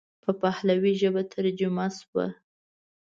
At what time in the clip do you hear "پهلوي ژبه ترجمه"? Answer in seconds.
0.41-1.85